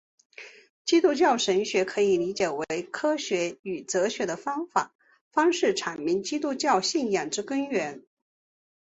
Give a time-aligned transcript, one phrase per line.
[0.83, 4.67] 基督教神学可以理解为以科学与哲学的方
[5.53, 8.03] 式阐明基督教信仰之根源。